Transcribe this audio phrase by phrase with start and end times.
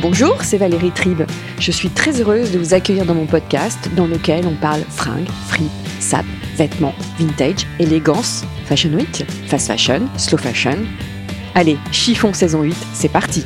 [0.00, 1.22] Bonjour, c'est Valérie Tribe.
[1.58, 5.26] Je suis très heureuse de vous accueillir dans mon podcast dans lequel on parle fringues,
[5.48, 6.24] fripe, sap,
[6.54, 10.86] vêtements, vintage, élégance, fashion week, fast fashion, slow fashion.
[11.56, 13.44] Allez, chiffon saison 8, c'est parti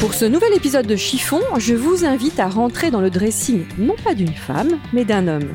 [0.00, 3.94] Pour ce nouvel épisode de Chiffon, je vous invite à rentrer dans le dressing non
[4.02, 5.54] pas d'une femme, mais d'un homme.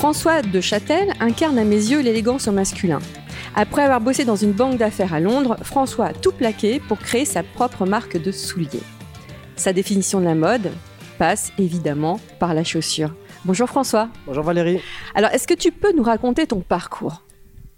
[0.00, 3.00] François de Châtel incarne à mes yeux l'élégance au masculin.
[3.54, 7.26] Après avoir bossé dans une banque d'affaires à Londres, François a tout plaqué pour créer
[7.26, 8.80] sa propre marque de souliers.
[9.56, 10.70] Sa définition de la mode
[11.18, 13.14] passe évidemment par la chaussure.
[13.44, 14.08] Bonjour François.
[14.24, 14.80] Bonjour Valérie.
[15.14, 17.22] Alors, est-ce que tu peux nous raconter ton parcours?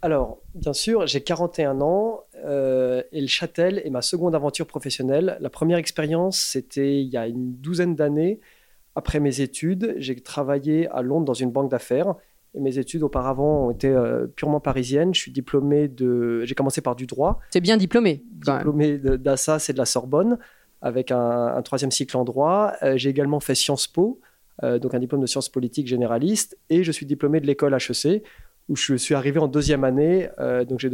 [0.00, 5.38] Alors, bien sûr, j'ai 41 ans euh, et le Châtel est ma seconde aventure professionnelle.
[5.40, 8.38] La première expérience, c'était il y a une douzaine d'années
[8.94, 12.14] après mes études, j'ai travaillé à Londres dans une banque d'affaires.
[12.54, 15.14] Et mes études auparavant ont été euh, purement parisiennes.
[15.14, 16.44] Je suis diplômé de.
[16.44, 17.40] J'ai commencé par du droit.
[17.50, 18.24] C'est bien diplômé.
[18.30, 20.38] Diplômé d'Assas et de la Sorbonne,
[20.82, 22.74] avec un, troisième cycle en droit.
[22.82, 24.20] Euh, j'ai également fait Sciences Po,
[24.62, 26.58] euh, donc un diplôme de sciences politiques généraliste.
[26.68, 28.22] Et je suis diplômé de l'école HEC,
[28.68, 30.28] où je suis arrivé en deuxième année.
[30.68, 30.90] donc j'ai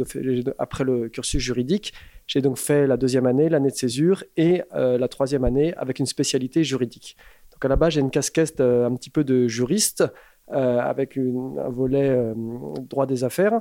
[0.57, 1.93] après le cursus juridique,
[2.25, 6.07] j'ai donc fait la deuxième année, l'année de césure, et la troisième année avec une
[6.07, 7.15] spécialité juridique.
[7.59, 10.05] Donc à la base, j'ai une casquette euh, un petit peu de juriste
[10.53, 12.33] euh, avec un volet euh,
[12.79, 13.59] droit des affaires.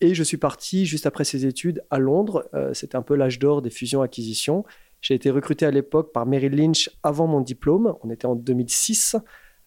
[0.00, 2.48] Et je suis parti juste après ces études à Londres.
[2.72, 4.64] C'était un peu l'âge d'or des fusions-acquisitions.
[5.02, 7.94] J'ai été recruté à l'époque par Merrill Lynch avant mon diplôme.
[8.02, 9.16] On était en 2006.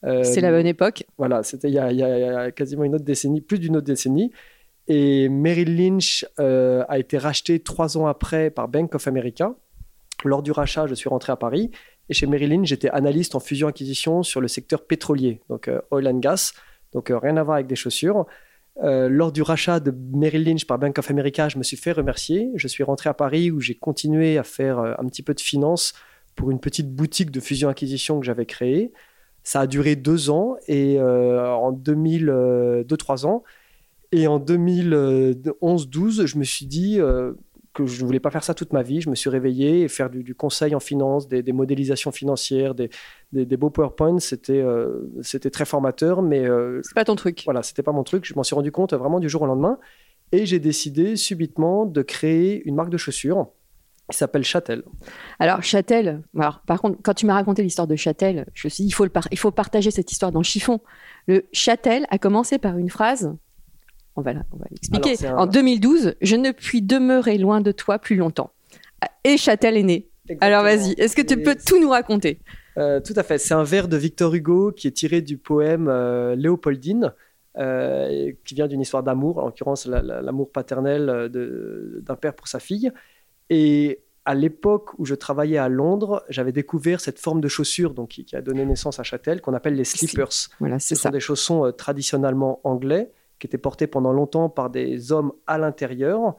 [0.01, 1.03] C'est la bonne époque.
[1.19, 4.31] Voilà, c'était il, y a quasiment une autre décennie, plus d'une autre décennie.
[4.87, 9.53] Et Merrill Lynch a été racheté trois ans après par Bank of America.
[10.25, 11.69] Lors du rachat, je suis rentré à Paris
[12.09, 16.07] et chez Merrill Lynch, j'étais analyste en fusion-acquisition sur le secteur pétrolier, donc euh, oil
[16.07, 16.53] and gas,
[16.91, 18.25] donc euh, rien à voir avec des chaussures.
[18.83, 21.91] Euh, lors du rachat de Merrill Lynch par Bank of America, je me suis fait
[21.91, 22.49] remercier.
[22.55, 25.94] Je suis rentré à Paris où j'ai continué à faire un petit peu de finance
[26.35, 28.91] pour une petite boutique de fusion-acquisition que j'avais créée.
[29.44, 32.25] Ça a duré deux ans et en 2000,
[32.88, 33.44] deux, trois ans.
[34.11, 36.99] Et en 2011-12, je me suis dit,
[37.73, 39.01] que je ne voulais pas faire ça toute ma vie.
[39.01, 42.89] Je me suis réveillé et faire du, conseil en finance, des, modélisations financières, des,
[43.57, 47.41] beaux PowerPoints, c'était euh, c'était très formateur, mais euh, c'est pas ton truc.
[47.45, 48.25] Voilà, c'était pas mon truc.
[48.25, 49.79] Je m'en suis rendu compte vraiment du jour au lendemain,
[50.31, 53.47] et j'ai décidé subitement de créer une marque de chaussures
[54.11, 54.84] qui s'appelle Châtel.
[55.40, 58.84] Alors Châtel, alors, par contre, quand tu m'as raconté l'histoire de Châtel, je me suis
[58.84, 60.81] dit il faut, le il faut partager cette histoire dans le chiffon.
[61.28, 63.34] Le Châtel a commencé par une phrase
[64.16, 64.34] on va,
[64.69, 65.28] l'expliquer.
[65.29, 68.51] En 2012, je ne puis demeurer loin de toi plus longtemps.
[69.24, 70.07] Et Châtel est né.
[70.40, 72.40] Alors vas-y, est-ce que tu peux tout nous raconter?
[72.78, 73.38] Euh, Tout à fait.
[73.38, 77.13] C'est un vers de Victor Hugo qui est tiré du poème euh, Léopoldine,
[77.57, 82.91] euh, qui vient d'une histoire d'amour, en l'occurrence l'amour paternel d'un père pour sa fille.
[83.50, 88.09] Et à l'époque où je travaillais à Londres, j'avais découvert cette forme de chaussure donc,
[88.09, 90.50] qui, a donné naissance à Châtel, qu'on appelle les slippers.
[90.59, 95.31] Voilà, Ce sont des chaussons traditionnellement anglais qui était porté pendant longtemps par des hommes
[95.47, 96.35] à l'intérieur.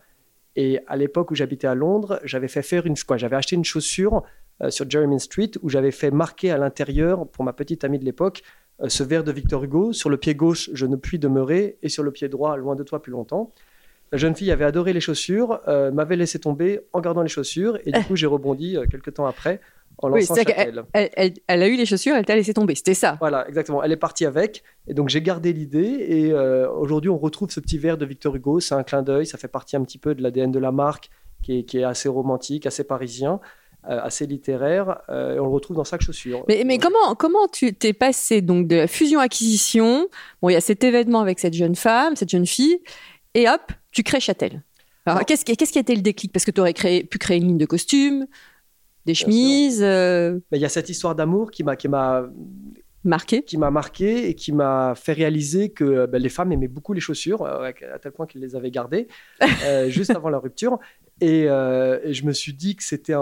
[0.57, 3.65] Et à l'époque où j'habitais à Londres, j'avais fait faire une, quoi, j'avais acheté une
[3.65, 4.23] chaussure
[4.63, 8.05] euh, sur Jeremy Street où j'avais fait marquer à l'intérieur pour ma petite amie de
[8.05, 8.43] l'époque
[8.81, 11.89] euh, ce vers de Victor Hugo sur le pied gauche je ne puis demeurer et
[11.89, 13.53] sur le pied droit loin de toi plus longtemps.
[14.13, 17.79] La jeune fille avait adoré les chaussures, euh, m'avait laissé tomber en gardant les chaussures
[17.85, 19.61] et du coup j'ai rebondi quelques temps après
[20.03, 20.27] oui,
[20.93, 23.17] elle, elle, a eu les chaussures, elle t'a laissé tomber, c'était ça.
[23.21, 23.83] Voilà, exactement.
[23.83, 26.05] Elle est partie avec, et donc j'ai gardé l'idée.
[26.09, 28.61] Et euh, aujourd'hui, on retrouve ce petit verre de Victor Hugo.
[28.61, 31.11] C'est un clin d'œil, ça fait partie un petit peu de l'ADN de la marque,
[31.43, 33.41] qui est, qui est, assez romantique, assez parisien,
[33.89, 34.99] euh, assez littéraire.
[35.09, 36.45] Euh, et on le retrouve dans chaque chaussure.
[36.49, 40.09] Mais, mais comment, comment tu t'es passé donc de la fusion-acquisition?
[40.43, 42.81] Bon, il y a cet événement avec cette jeune femme, cette jeune fille,
[43.35, 43.63] et hop,
[43.93, 44.63] tu crées Châtel.
[45.07, 46.33] Alors, qu'est-ce qui, qui a été le déclic?
[46.33, 48.27] Parce que tu aurais créé, pu créer une ligne de costumes,
[49.07, 49.83] des chemises.
[49.83, 52.25] Euh, il y a cette histoire d'amour qui m'a qui m'a
[53.05, 56.95] marqué, qui m'a marqué et qui m'a fait réaliser que ben, les femmes aimaient beaucoup
[56.95, 59.09] les chaussures euh, à tel point qu'elles les avaient gardées
[59.65, 60.79] euh, juste avant la rupture.
[61.21, 63.15] Et, je me suis dit que c'était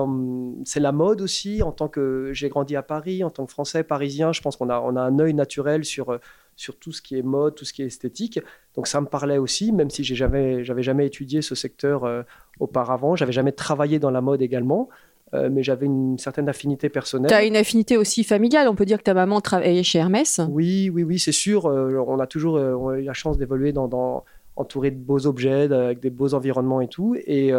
[0.65, 1.63] c'est la mode aussi.
[1.63, 4.71] En tant que j'ai grandi à Paris, en tant que Français parisien, je pense qu'on
[4.71, 6.19] a on a un œil naturel sur
[6.57, 8.41] sur tout ce qui est mode, tout ce qui est esthétique.
[8.77, 12.25] Donc ça me parlait aussi, même si j'ai jamais j'avais jamais étudié ce secteur
[12.61, 14.89] auparavant, j'avais jamais travaillé dans la mode également.
[15.35, 17.31] Euh, mais j'avais une certaine affinité personnelle.
[17.31, 20.41] Tu as une affinité aussi familiale, on peut dire que ta maman travaillait chez Hermès
[20.51, 21.67] Oui, oui, oui, c'est sûr.
[21.67, 24.25] Euh, on a toujours euh, eu la chance d'évoluer dans,
[24.57, 27.17] entouré de beaux objets, avec des beaux environnements et tout.
[27.27, 27.53] Et,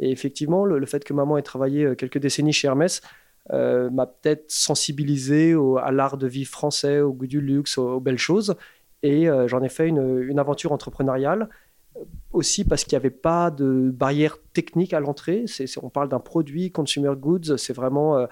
[0.00, 3.00] effectivement, le, fait que maman ait travaillé quelques décennies chez Hermès
[3.52, 8.56] m'a peut-être sensibilisé à l'art de vie français, au goût du luxe, aux, belles choses.
[9.04, 11.48] Et j'en ai fait une, une, aventure entrepreneuriale
[12.34, 15.44] aussi parce qu'il n'y avait pas de barrière technique à l'entrée.
[15.82, 18.26] on parle d'un produit consumer goods, c'est vraiment euh,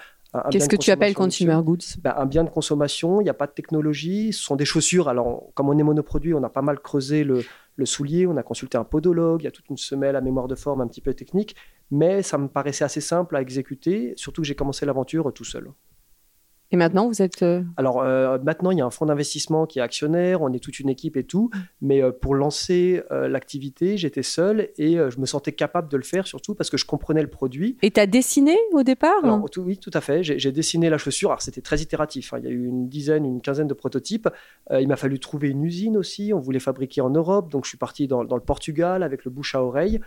[0.51, 1.99] Qu'est-ce que tu appelles consumer goods?
[2.03, 5.09] Ben, Un bien de consommation, il n'y a pas de technologie, ce sont des chaussures.
[5.09, 7.45] Alors, comme on est monoproduit, on a pas mal creusé le,
[7.77, 10.49] le soulier, on a consulté un podologue, il y a toute une semelle à mémoire
[10.49, 11.55] de forme un petit peu technique,
[11.91, 15.69] mais ça me paraissait assez simple à exécuter, surtout que j'ai commencé l'aventure tout seul.
[16.73, 17.43] Et maintenant, vous êtes...
[17.43, 20.59] Euh, Alors, euh, maintenant, il y a un fonds d'investissement qui est actionnaire, on est
[20.59, 21.51] toute une équipe et tout,
[21.83, 26.27] mais euh, pour lancer l'activité, j'étais seul et je me sentais capable de le faire,
[26.27, 27.77] surtout parce que je comprenais le produit.
[27.83, 29.23] Et tu as dessiné au départ
[29.59, 30.23] Oui, tout à fait.
[30.23, 31.31] J'ai dessiné la chaussure.
[31.31, 32.33] Alors, c'était très itératif.
[32.33, 32.39] Hein.
[32.39, 34.29] Il y a eu une dizaine, une quinzaine de prototypes.
[34.71, 36.33] il m'a fallu trouver une usine aussi.
[36.33, 39.31] On voulait fabriquer en Europe, donc je suis parti dans, dans le Portugal avec le
[39.31, 40.01] bouche à oreille.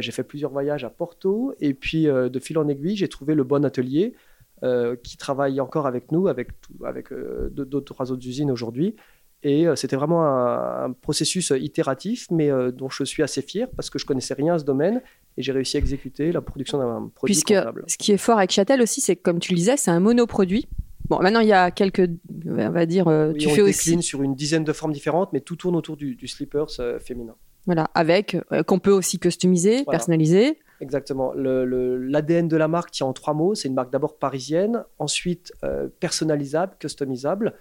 [0.00, 3.44] j'ai fait plusieurs voyages à Porto et puis de fil en aiguille, j'ai trouvé le
[3.44, 4.14] bon atelier.
[4.64, 6.48] Euh, qui travaille encore avec nous, avec,
[6.84, 8.96] avec euh, d'autres trois autres usines aujourd'hui.
[9.44, 14.00] Et euh, c'était vraiment un, processus itératif, mais dont je suis assez fier parce que
[14.00, 15.00] je connaissais rien à ce domaine
[15.36, 17.54] et j'ai réussi à exécuter la production d'un produit Puisque
[17.86, 20.66] ce qui est fort avec Châtel aussi, c'est comme tu le disais, c'est un monoproduit.
[21.08, 22.10] Bon, maintenant il y a quelques,
[22.46, 23.04] on va dire,
[23.38, 26.16] tu on fais aussi sur une dizaine de formes différentes, mais tout tourne autour du,
[26.16, 27.36] du slippers féminin.
[27.66, 30.58] Voilà, avec qu'on peut aussi customiser, personnaliser.
[30.80, 31.32] Exactement.
[31.34, 33.54] L'ADN de la marque tient en trois mots.
[33.54, 37.54] C'est une marque d'abord parisienne, ensuite euh, personnalisable, customisable.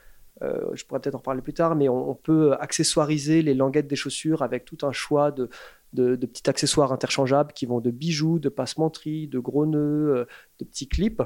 [0.43, 3.95] Euh, je pourrais peut-être en parler plus tard, mais on, peut accessoiriser les languettes des
[3.95, 5.49] chaussures avec tout un choix de,
[5.95, 10.25] petits accessoires interchangeables qui vont de bijoux, de passementeries, de gros nœuds, euh,
[10.59, 11.23] de petits clips.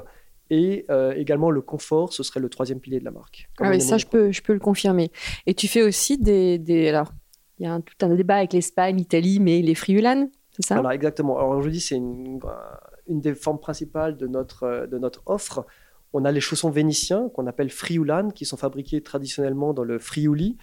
[0.50, 0.84] Et
[1.16, 3.48] également le confort, ce serait le troisième pilier de la marque.
[3.58, 5.10] Ah oui, ça, je peux, je peux le confirmer.
[5.46, 6.58] Et tu fais aussi des.
[6.58, 7.10] des alors,
[7.58, 10.76] il y a tout un débat avec l'Espagne, l'Italie, mais les friulanes c'est ça?
[10.76, 11.38] Alors exactement.
[11.38, 12.38] Alors aujourd'hui, c'est une,
[13.06, 15.66] une, des formes principales de notre, de notre offre.
[16.12, 20.58] On a les chaussons vénitiens qu'on appelle Friulan, qui sont fabriqués traditionnellement dans le Friuli,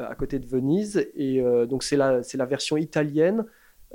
[0.00, 1.06] euh, à côté de Venise.
[1.14, 3.44] Et euh, donc c'est la, c'est la version italienne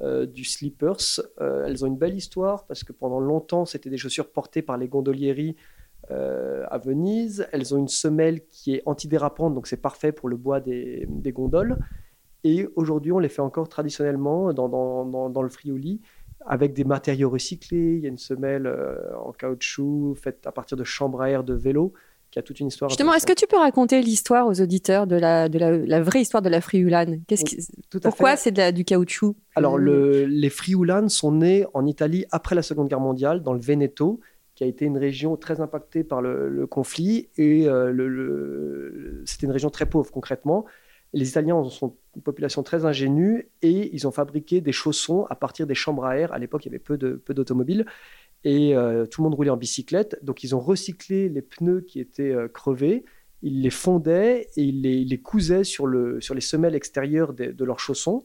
[0.02, 1.20] euh, du slippers.
[1.40, 4.88] elles ont une belle histoire parce que pendant longtemps, c'était des chaussures portées par les
[4.88, 5.56] gondolieri
[6.10, 7.48] à Venise.
[7.52, 11.32] Elles ont une semelle qui est antidérapante, donc c'est parfait pour le bois des, des
[11.32, 11.78] gondoles.
[12.44, 16.02] Et aujourd'hui, on les fait encore traditionnellement dans, dans, dans, le frioli
[16.46, 17.96] avec des matériaux recyclés.
[17.96, 21.44] Il y a une semelle euh, en caoutchouc faite à partir de chambres à air
[21.44, 21.94] de vélo
[22.32, 22.90] qui a toute une histoire.
[22.90, 26.44] Justement, est-ce que tu peux raconter l'histoire aux auditeurs de la, de la, vraie histoire
[26.44, 27.58] de la Qu'est-ce qui...
[28.02, 29.36] Pourquoi c'est du caoutchouc?
[29.56, 33.60] Alors, le, les friulanes sont nés en Italie après la Seconde Guerre mondiale, dans le
[33.60, 34.20] Veneto,
[34.56, 37.30] qui a été une région très impactée par le, conflit.
[37.38, 40.66] Et euh, le, c'était une région très pauvre, concrètement.
[41.14, 45.66] Les Italiens sont une population très ingénue et ils ont fabriqué des chaussons à partir
[45.66, 46.34] des chambres à air.
[46.34, 47.86] À l'époque, il y avait peu, de, peu d'automobiles
[48.44, 50.18] et euh, tout le monde roulait en bicyclette.
[50.24, 53.06] Donc, ils ont recyclé les pneus qui étaient euh, crevés,
[53.42, 57.80] ils les fondaient et ils les, cousaient sur, le, sur les semelles extérieures de, leurs
[57.80, 58.24] chaussons.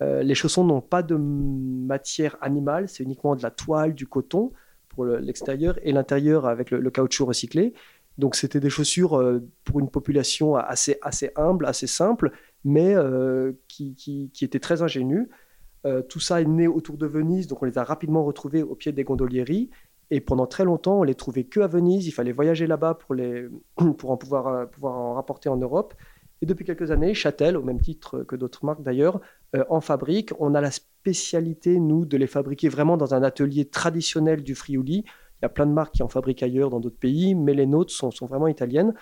[0.00, 4.52] Euh, les chaussons n'ont pas de matière animale, c'est uniquement de la toile, du coton
[4.88, 7.72] pour l'extérieur et l'intérieur avec le caoutchouc recyclé.
[8.18, 10.98] Donc c'était des chaussures euh, pour une population assez,
[11.36, 12.32] humble, assez simple,
[12.64, 15.28] mais euh, qui, qui, étaient très ingénues.
[15.86, 18.74] Euh, tout ça est né autour de Venise, donc on les a rapidement retrouvés au
[18.74, 19.70] pied des gondolieri.
[20.10, 22.06] Et pendant très longtemps, on les trouvait que à Venise.
[22.06, 23.14] Il fallait voyager là-bas pour,
[23.76, 25.94] en pouvoir, pouvoir en rapporter en Europe.
[26.40, 29.20] Et depuis quelques années, Châtel, au même titre que d'autres marques d'ailleurs,
[29.68, 30.30] en fabrique.
[30.38, 35.04] On a la spécialité, nous, de les fabriquer vraiment dans un atelier traditionnel du Friuli,
[35.40, 37.66] il y a plein de marques qui en fabriquent ailleurs dans d'autres pays, mais les
[37.66, 38.94] nôtres sont, vraiment italiennes,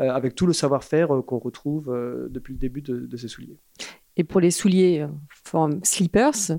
[0.00, 3.58] euh, avec tout le savoir-faire euh, qu'on retrouve euh, depuis le début de, ces souliers.
[4.16, 5.06] Et pour les souliers
[5.44, 6.58] forme slippers,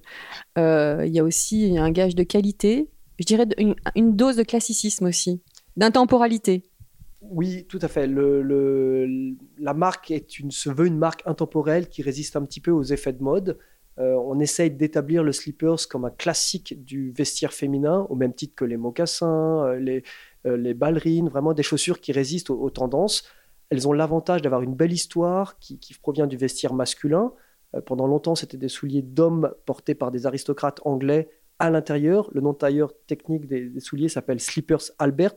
[0.58, 2.90] il y a aussi un gage de qualité,
[3.20, 5.42] je dirais une, dose de classicisme aussi,
[5.78, 6.64] d'intemporalité.
[7.22, 8.08] Oui, tout à fait.
[8.08, 12.72] Le, la marque est une, se veut une marque intemporelle qui résiste un petit peu
[12.72, 13.58] aux effets de mode.
[13.98, 18.56] Euh, on essaye d'établir le slippers comme un classique du vestiaire féminin, au même titre
[18.56, 20.04] que les mocassins, euh, les,
[20.46, 23.24] euh, les ballerines, vraiment des chaussures qui résistent aux, tendances.
[23.70, 27.34] Elles ont l'avantage d'avoir une belle histoire qui, provient du vestiaire masculin.
[27.86, 32.30] pendant longtemps, c'était des souliers d'hommes portés par des aristocrates anglais à l'intérieur.
[32.34, 35.36] Le nom tailleur technique des, souliers s'appelle Slippers Albert.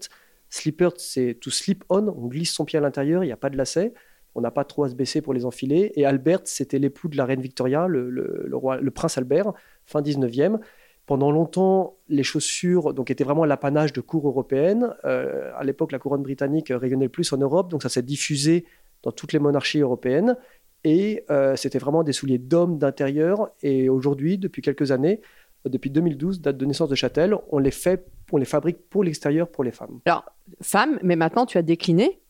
[0.51, 3.51] Slippers, c'est to slip on, on glisse son pied à l'intérieur, il n'y a pas
[3.51, 3.95] de lacet
[4.39, 5.91] on n'a pas trop à se baisser pour les enfiler.
[5.97, 9.53] Et Albert, c'était l'époux de la reine Victoria, le, roi, le prince Albert,
[9.85, 10.61] fin 19e.
[11.07, 14.95] Pendant longtemps, les chaussures donc, étaient vraiment l'apanage de cours européennes.
[15.05, 18.65] Euh, à l'époque, la couronne britannique rayonnait le plus en Europe, donc ça s'est diffusé
[19.03, 20.37] dans toutes les monarchies européennes.
[20.85, 23.51] Et euh, c'était vraiment des souliers d'hommes d'intérieur.
[23.63, 25.21] Et aujourd'hui, depuis quelques années,
[25.65, 29.49] depuis 2012, date de naissance de Châtel, on les fait, on les fabrique pour l'extérieur,
[29.49, 29.99] pour les femmes.
[30.05, 30.25] Alors,
[30.63, 32.21] femmes, mais maintenant tu as décliné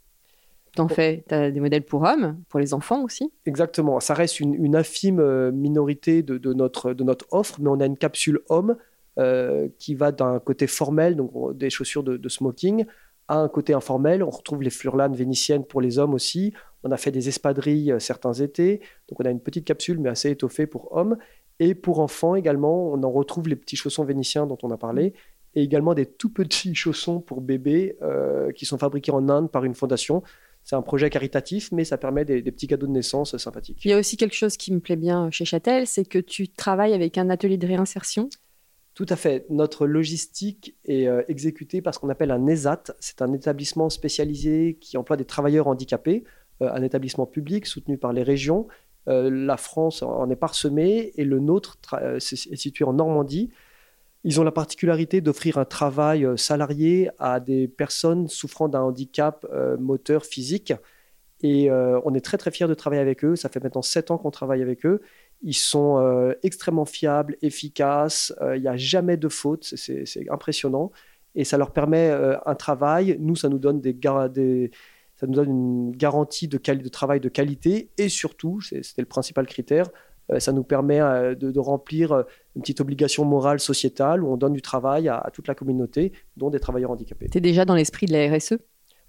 [0.78, 4.00] t'en fais, tu as des modèles pour hommes, pour les enfants aussi Exactement.
[4.00, 7.96] Ça reste une, infime euh, minorité de, notre, de notre offre, mais on a une
[7.96, 8.76] capsule homme
[9.18, 12.86] euh, qui va d'un côté formel, donc des chaussures de, smoking,
[13.26, 14.22] à un côté informel.
[14.22, 16.54] On retrouve les furlanes vénitiennes pour les hommes aussi.
[16.84, 18.80] On a fait des espadrilles euh, certains étés.
[19.08, 21.16] Donc on a une petite capsule, mais assez étoffée pour hommes.
[21.60, 25.12] Et pour enfants également, on en retrouve les petits chaussons vénitiens dont on a parlé
[25.54, 29.64] et également des tout petits chaussons pour bébés euh, qui sont fabriqués en Inde par
[29.64, 30.22] une fondation.
[30.64, 33.80] C'est un projet caritatif, mais ça permet des, petits cadeaux de naissance sympathiques.
[33.84, 36.48] Il y a aussi quelque chose qui me plaît bien chez Châtel, c'est que tu
[36.48, 38.28] travailles avec un atelier de réinsertion.
[38.94, 39.46] Tout à fait.
[39.48, 42.84] Notre logistique est euh, exécutée par ce qu'on appelle un ESAT.
[43.00, 46.24] C'est un établissement spécialisé qui emploie des travailleurs handicapés,
[46.62, 48.66] euh, un établissement public soutenu par les régions.
[49.06, 53.48] la France en est parsemée et le nôtre est situé en Normandie.
[54.24, 59.46] Ils ont la particularité d'offrir un travail euh, salarié à des personnes souffrant d'un handicap
[59.52, 60.72] euh, moteur physique.
[61.40, 63.36] Et euh, on est très très fiers de travailler avec eux.
[63.36, 65.00] Ça fait maintenant sept ans qu'on travaille avec eux.
[65.42, 68.34] Ils sont extrêmement fiables, efficaces.
[68.56, 69.62] Il n'y a jamais de faute.
[69.62, 70.90] C'est impressionnant.
[71.36, 72.10] Et ça leur permet
[72.44, 73.16] un travail.
[73.20, 73.96] Nous, ça nous donne des,
[75.18, 76.58] ça nous donne une garantie de,
[76.88, 77.90] travail de qualité.
[77.98, 79.90] Et surtout, c'était le principal critère,
[80.38, 82.22] ça nous permet euh, de, remplir euh,
[82.54, 86.50] une petite obligation morale sociétale où on donne du travail à, toute la communauté, dont
[86.50, 87.28] des travailleurs handicapés.
[87.30, 88.58] Tu es déjà dans l'esprit de la RSE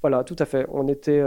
[0.01, 0.65] Voilà, tout à fait.
[0.71, 1.21] On était,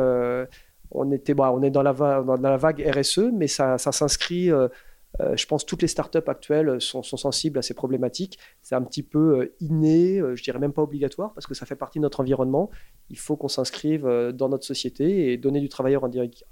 [0.91, 4.47] on était, bah, on est dans la, dans la vague RSE, mais ça, ça s'inscrit.
[4.47, 8.39] je pense que toutes les startups actuelles sont, sont sensibles à ces problématiques.
[8.63, 11.99] C'est un petit peu inné, je dirais même pas obligatoire, parce que ça fait partie
[11.99, 12.71] de notre environnement.
[13.11, 15.99] Il faut qu'on s'inscrive dans notre société et donner du travail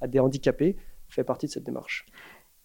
[0.01, 0.77] à des handicapés
[1.11, 2.07] fait partie de cette démarche.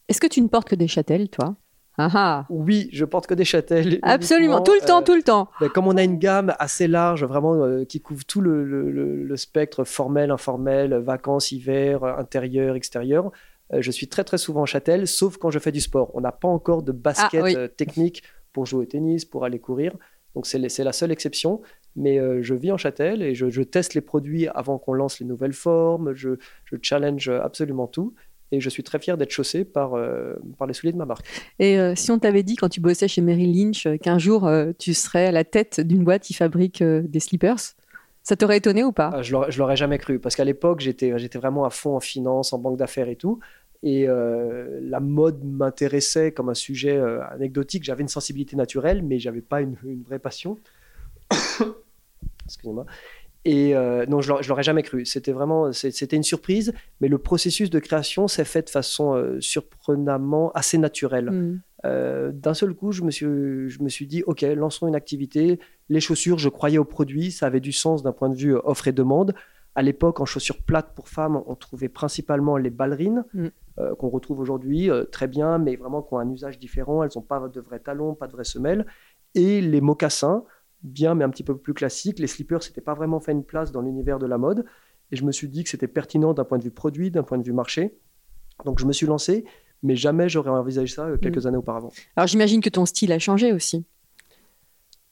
[0.07, 1.55] Est-ce que tu ne portes que des châtels, toi?
[1.97, 2.45] Ah ah.
[2.49, 3.99] Oui, je porte que des châtels.
[4.03, 5.49] Absolument, tout le temps, tout le temps.
[5.61, 9.83] Ben, comme on a une gamme assez large, vraiment, euh, qui couvre tout le, spectre
[9.83, 13.31] formel, informel, vacances, hiver, intérieur, extérieur,
[13.73, 16.11] euh, je suis très très souvent en châtel, sauf quand je fais du sport.
[16.13, 19.59] On n'a pas encore de basket ah, euh, technique pour jouer au tennis, pour aller
[19.59, 19.95] courir.
[20.35, 21.61] Donc c'est la seule exception.
[21.97, 25.53] Mais je vis en châtel et je, teste les produits avant qu'on lance les nouvelles
[25.53, 26.13] formes.
[26.13, 26.31] Je,
[26.65, 28.13] je challenge absolument tout.
[28.51, 31.25] Et je suis très fier d'être chaussé par, euh, par les souliers de ma marque.
[31.59, 34.49] Et euh, si on t'avait dit quand tu bossais chez Mary Lynch euh, qu'un jour
[34.77, 37.75] tu serais à la tête d'une boîte qui fabrique des slippers,
[38.23, 39.11] ça t'aurait étonné ou pas?
[39.13, 42.53] Ah, Je l'aurais jamais cru parce qu'à l'époque j'étais j'étais vraiment à fond en finance,
[42.53, 43.39] en banque d'affaires et tout.
[43.83, 46.99] Et la mode m'intéressait comme un sujet
[47.29, 47.83] anecdotique.
[47.83, 50.57] J'avais une sensibilité naturelle, mais j'avais pas une, une vraie passion.
[52.45, 52.85] Excusez-moi.
[53.45, 55.05] Et euh, non, je ne l'aurais jamais cru.
[55.05, 59.39] C'était vraiment, c'était une surprise, mais le processus de création s'est fait de façon euh,
[59.39, 61.29] surprenamment assez naturelle.
[61.29, 61.61] Mm.
[61.85, 63.27] Euh, d'un seul coup, je me, suis,
[63.69, 65.59] je me suis dit, OK, lançons une activité.
[65.89, 68.87] Les chaussures, je croyais au produit, ça avait du sens d'un point de vue offre
[68.87, 69.35] et demande.
[69.75, 73.47] À l'époque, en chaussures plates pour femmes, on trouvait principalement les ballerines, mm.
[73.99, 77.03] qu'on retrouve aujourd'hui très bien, mais vraiment qui ont un usage différent.
[77.03, 78.87] Elles n'ont pas de vrais talons, pas de vraies semelles.
[79.35, 80.45] Et les mocassins,
[80.85, 82.19] bien, mais un petit peu plus classique.
[82.19, 84.65] Les slippers, c'était pas vraiment fait une place dans l'univers de la mode.
[85.11, 87.37] Et je me suis dit que c'était pertinent d'un point de vue produit, d'un point
[87.37, 87.97] de vue marché.
[88.63, 89.45] Donc je me suis lancé,
[89.83, 91.47] mais jamais j'aurais envisagé ça euh, quelques mm.
[91.47, 91.91] années auparavant.
[92.15, 93.85] Alors j'imagine que ton style a changé aussi.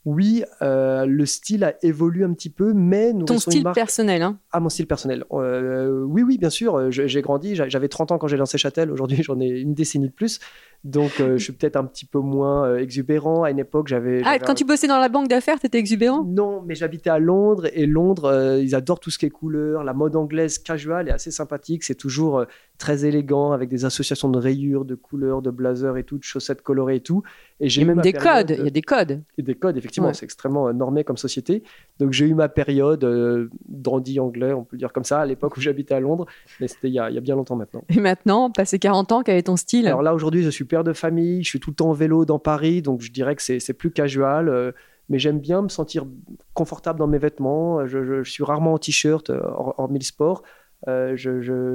[0.06, 4.38] Oui, euh, le style a évolué un petit peu, mais nous Ton style personnel, hein
[4.52, 5.24] Ah, mon style personnel.
[5.32, 6.92] Euh, oui, oui, bien sûr.
[6.92, 7.56] J'ai grandi.
[7.56, 8.92] J'avais 30 ans quand j'ai lancé Châtel.
[8.92, 10.40] Aujourd'hui, j'en ai une décennie de plus.
[10.84, 13.44] Donc, euh, je suis peut-être un petit peu moins euh, exubérant.
[13.44, 14.22] À une époque, j'avais.
[14.26, 16.26] Ah, quand tu bossais dans la banque d'affaires, tu étais exubérant?
[16.26, 19.86] Non, mais j'habitais à Londres et Londres, euh, ils adorent tout ce qui est couleur.
[19.86, 21.86] La mode anglaise casual est assez sympathique.
[21.86, 22.46] C'est toujours
[22.78, 26.62] très élégant avec des associations de rayures, de couleurs, de blazers et tout, de chaussettes
[26.62, 27.24] colorées et tout.
[27.62, 28.54] Et j'ai même des codes.
[28.58, 29.22] Il y a des codes.
[29.38, 30.14] Et des codes, effectivement.
[30.14, 31.64] C'est extrêmement normé comme société.
[32.00, 35.56] Donc, j'ai eu ma période dandy anglais, on peut le dire comme ça, à l'époque
[35.56, 36.26] où j'habitais à Londres.
[36.60, 37.86] Mais c'était il, y a bien longtemps maintenant.
[37.88, 39.88] Et maintenant, passé 40 ans, quel est ton style?
[39.88, 42.40] Alors là, aujourd'hui, je suis de famille, je suis tout le temps en vélo dans
[42.40, 44.50] Paris, donc je dirais que c'est plus casual.
[44.50, 44.72] Euh,
[45.10, 46.06] mais j'aime bien me sentir
[46.54, 47.86] confortable dans mes vêtements.
[47.86, 49.42] Je, suis rarement en t-shirt, euh,
[49.78, 50.44] en mille sport.
[50.88, 51.16] Euh,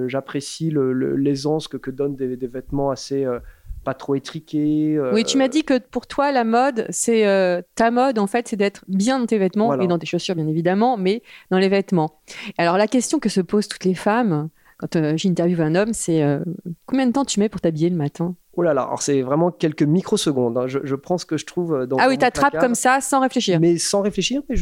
[0.08, 3.26] j'apprécie l'aisance que, que, donnent des, vêtements assez
[3.84, 4.98] pas trop étriqués.
[5.12, 8.56] Oui, tu m'as dit que pour toi, la mode, c'est ta mode, en fait, c'est
[8.56, 12.20] d'être bien dans tes vêtements et dans tes chaussures, bien évidemment, mais dans les vêtements.
[12.56, 16.24] Alors, la question que se posent toutes les femmes quand j'interviewe un homme, c'est
[16.86, 18.34] combien de temps tu mets pour t'habiller le matin?
[18.58, 20.58] Oh là là, alors c'est vraiment quelques microsecondes.
[20.58, 20.66] Hein.
[20.66, 21.96] Je, prends ce que je trouve euh, dans.
[22.00, 23.60] Ah oui, t'attrapes comme ça, sans réfléchir.
[23.60, 24.56] Mais sans réfléchir, mais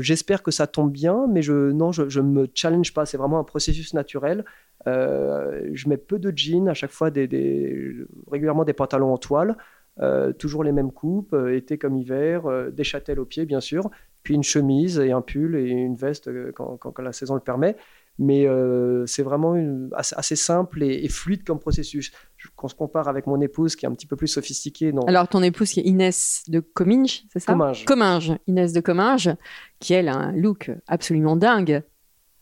[0.00, 3.06] j'espère je, que ça tombe bien, mais je, non, je ne me challenge pas.
[3.06, 4.44] C'est vraiment un processus naturel.
[4.88, 7.94] Euh, je mets peu de jeans, à chaque fois des,
[8.28, 9.56] régulièrement des pantalons en toile,
[10.00, 13.90] euh, toujours les mêmes coupes, été comme hiver, des châtelles aux pieds bien sûr,
[14.24, 17.76] puis une chemise et un pull et une veste quand, quand la saison le permet
[18.22, 22.12] Mais euh, c'est vraiment une, assez, simple et, fluide comme processus.
[22.54, 24.92] Quand on se compare avec mon épouse qui est un petit peu plus sophistiquée.
[24.92, 25.00] Non.
[25.06, 27.52] Alors, ton épouse qui est Inès de Comminges, c'est ça?
[27.52, 27.84] Comminges.
[27.86, 28.32] Comminges.
[28.46, 29.30] Inès de Comminges,
[29.78, 31.82] qui elle a un look absolument dingue.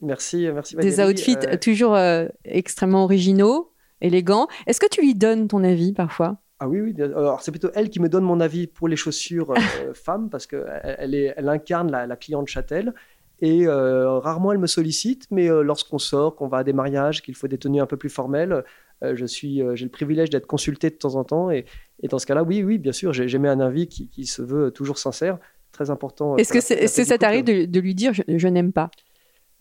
[0.00, 1.96] Merci, merci Des outfits euh, toujours
[2.44, 4.48] extrêmement originaux, élégants.
[4.66, 6.40] Est-ce que tu lui donnes ton avis parfois?
[6.60, 6.94] Ah oui, oui.
[7.00, 10.46] Alors, c'est plutôt elle qui me donne mon avis pour les chaussures euh, femmes parce
[10.46, 10.66] qu'elle
[10.98, 12.94] elle, elle incarne la, cliente Châtel.
[13.40, 17.22] Et euh, rarement elle me sollicite, mais euh, lorsqu'on sort, qu'on va à des mariages,
[17.22, 18.64] qu'il faut des tenues un peu plus formelles,
[19.00, 21.52] je suis, j'ai le privilège d'être consulté de temps en temps.
[21.52, 21.66] Et,
[22.10, 24.98] dans ce cas-là, oui, oui, bien sûr, j'ai mis un avis qui, se veut toujours
[24.98, 25.38] sincère,
[25.70, 26.36] très important.
[26.36, 28.90] Est-ce que c'est, ça t'arrive de, lui dire je, n'aime pas?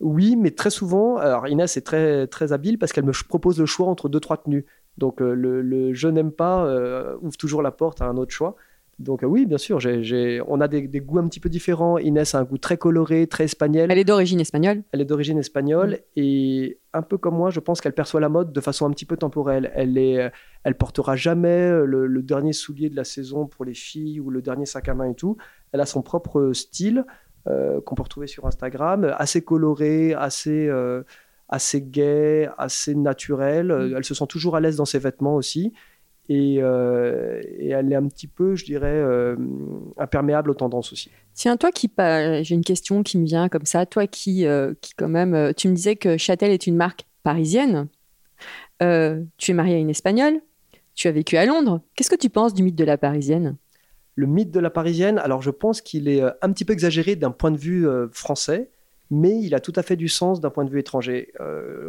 [0.00, 3.66] Oui, mais très souvent, alors Inès est très, très habile parce qu'elle me propose le
[3.66, 4.66] choix entre deux, trois tenues.
[4.98, 8.56] Donc euh, le, je n'aime pas euh, ouvre toujours la porte à un autre choix.
[8.98, 9.78] Donc euh, oui, bien sûr,
[10.48, 11.98] on a des, goûts un petit peu différents.
[11.98, 13.90] Inès a un goût très coloré, très espagnol.
[13.90, 14.82] Elle est d'origine espagnole.
[14.92, 15.96] Elle est d'origine espagnole mm.
[16.16, 19.04] et un peu comme moi, je pense qu'elle perçoit la mode de façon un petit
[19.04, 19.70] peu temporelle.
[19.74, 20.32] Elle est,
[20.64, 24.66] elle portera jamais le, dernier soulier de la saison pour les filles ou le dernier
[24.66, 25.36] sac à main et tout.
[25.72, 27.04] Elle a son propre style
[27.46, 30.68] qu'on peut retrouver sur Instagram, assez coloré, assez
[31.48, 33.68] assez gai, assez naturel.
[33.68, 33.94] Mm.
[33.96, 35.72] Elle se sent toujours à l'aise dans ses vêtements aussi.
[36.28, 39.36] Et, euh, elle est un petit peu, je dirais, euh,
[39.96, 41.10] imperméable aux tendances aussi.
[41.34, 44.92] Tiens, toi qui, j'ai une question qui me vient comme ça, toi qui, euh, qui
[44.94, 47.88] quand même, tu me disais que Châtel est une marque parisienne,
[48.80, 50.40] tu es marié à une Espagnole,
[50.94, 53.56] tu as vécu à Londres, qu'est-ce que tu penses du mythe de la Parisienne?
[54.14, 57.30] Le mythe de la Parisienne, alors je pense qu'il est un petit peu exagéré d'un
[57.30, 58.70] point de vue français,
[59.10, 61.32] mais il a tout à fait du sens d'un point de vue étranger.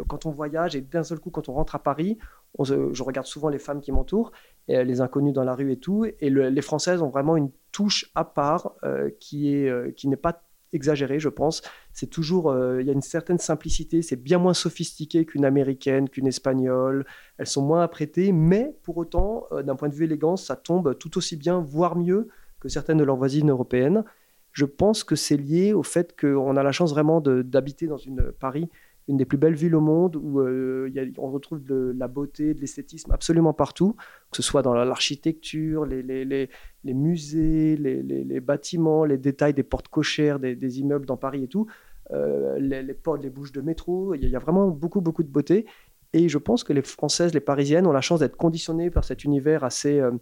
[0.08, 2.18] Quand on voyage et d'un seul coup, quand on rentre à Paris,
[2.58, 4.32] je regarde souvent les femmes qui m'entourent,
[4.68, 8.10] et les inconnus dans la rue et tout, et les Françaises ont vraiment une touche
[8.14, 10.42] à part euh, qui est euh, qui n'est pas
[10.72, 11.62] exagérée, je pense.
[11.92, 16.28] C'est toujours, il y a une certaine simplicité, c'est bien moins sophistiqué qu'une américaine, qu'une
[16.28, 17.06] espagnole.
[17.38, 21.18] Elles sont moins apprêtées, mais pour autant, d'un point de vue élégance, ça tombe tout
[21.18, 22.28] aussi bien, voire mieux
[22.60, 24.04] que certaines de leurs voisines européennes
[24.52, 28.32] je pense que c'est lié au fait qu'on a la chance vraiment d'habiter dans une
[28.32, 28.68] Paris,
[29.08, 32.60] une des plus belles villes au monde, où euh, on retrouve de la beauté, de
[32.60, 33.96] l'esthétisme absolument partout,
[34.30, 36.48] que ce soit dans l'architecture, les,
[36.84, 41.66] musées, les, bâtiments, les détails des portes cochères, des, immeubles dans Paris et tout,
[42.12, 45.66] euh, les, portes, les bouches de métro, il y, a vraiment beaucoup, beaucoup de beauté.
[46.12, 49.24] Et je pense que les Françaises, les Parisiennes ont la chance d'être conditionnées par cet
[49.24, 50.00] univers assez...
[50.00, 50.12] Euh,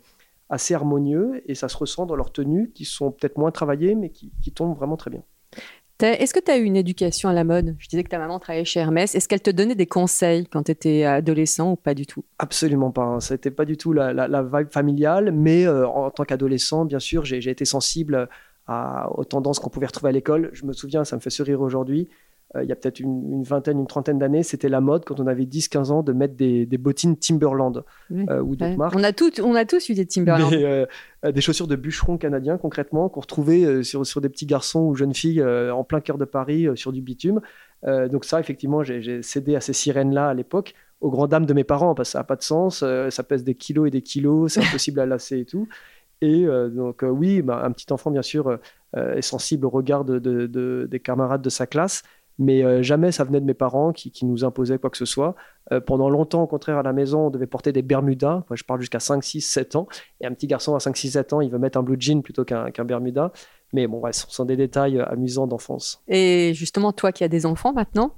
[0.51, 4.11] assez harmonieux et ça se ressent dans leurs tenues qui sont peut-être moins travaillées mais
[4.11, 5.23] qui, tombent vraiment très bien.
[6.01, 7.75] Est-ce que tu as eu une éducation à la mode?
[7.79, 9.17] Je disais que ta maman travaillait chez Hermès.
[9.17, 12.25] Est-ce qu'elle te donnait des conseils quand tu étais adolescent ou pas du tout?
[12.39, 13.03] Absolument pas.
[13.03, 13.21] Hein.
[13.21, 17.01] Ça n'était pas du tout la, la, vibe familiale, mais euh, en tant qu'adolescent, bien
[17.01, 18.29] sûr, j'ai été sensible
[18.69, 20.51] aux tendances qu'on pouvait retrouver à l'école.
[20.53, 22.09] Je me souviens, ça me fait sourire aujourd'hui,
[22.55, 25.45] il y a peut-être une, vingtaine, une trentaine d'années, c'était la mode quand on avait
[25.45, 28.95] 10-15 ans de mettre des, bottines Timberland euh, ou d'autres marques.
[28.97, 30.53] On a, tout, on a tous eu des Timberland.
[30.55, 30.87] Euh,
[31.33, 35.15] des chaussures de bûcheron canadien concrètement qu'on retrouvait sur, sur des petits garçons ou jeunes
[35.15, 37.41] filles en plein cœur de Paris sur du bitume.
[37.85, 41.65] donc ça, effectivement, j'ai cédé à ces sirènes-là à l'époque, aux grandes dames de mes
[41.65, 44.55] parents, parce que ça n'a pas de sens, ça pèse des kilos et des kilos,
[44.55, 45.69] c'est impossible à lasser et tout.
[46.21, 48.57] Et donc oui, bah, un petit enfant, bien sûr,
[48.97, 52.05] est sensible au regard de, des camarades de sa classe,
[52.39, 55.35] mais euh, jamais ça venait de mes parents qui, nous imposaient quoi que ce soit.
[55.73, 58.45] Euh, pendant longtemps, au contraire, à la maison, on devait porter des Bermudas.
[58.49, 59.89] Moi, je parle jusqu'à 5, 6, 7 ans.
[60.21, 62.23] Et un petit garçon à 5, 6, 7 ans, il veut mettre un blue jean
[62.23, 63.33] plutôt qu'un Bermuda.
[63.73, 66.03] Mais bon, ce sont des détails euh, amusants d'enfance.
[66.07, 68.15] Et justement, toi qui as des enfants maintenant?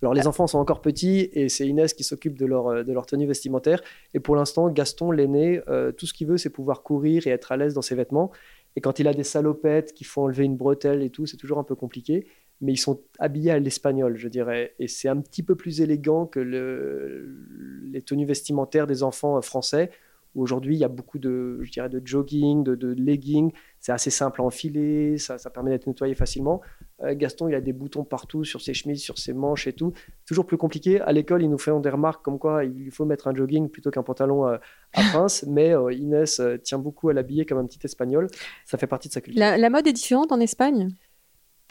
[0.00, 3.04] Alors les enfants sont encore petits et c'est Inès qui s'occupe de leur, de leur
[3.04, 3.82] tenue vestimentaire.
[4.14, 5.60] Et pour l'instant, Gaston, l'aîné,
[5.98, 8.30] tout ce qu'il veut, c'est pouvoir courir et être à l'aise dans ses vêtements.
[8.76, 11.58] Et quand il a des salopettes qui font enlever une bretelle et tout, c'est toujours
[11.58, 12.28] un peu compliqué
[12.60, 14.74] mais ils sont habillés à l'espagnol, je dirais.
[14.78, 19.90] Et c'est un petit peu plus élégant que les tenues vestimentaires des enfants euh, français,
[20.34, 23.50] où aujourd'hui il y a beaucoup de, je dirais, de jogging, de, de legging.
[23.80, 26.60] C'est assez simple à enfiler, ça, ça permet d'être nettoyé facilement.
[27.02, 29.94] Euh, Gaston, il a des boutons partout sur ses chemises, sur ses manches et tout.
[30.26, 31.00] Toujours plus compliqué.
[31.00, 33.70] À l'école, ils nous font des remarques comme quoi il lui faut mettre un jogging
[33.70, 34.58] plutôt qu'un pantalon euh,
[34.92, 35.46] à pince.
[35.48, 38.28] Mais Inès tient beaucoup à l'habiller comme un petit espagnol.
[38.66, 39.40] Ça fait partie de sa culture.
[39.40, 40.90] la mode est différente en Espagne?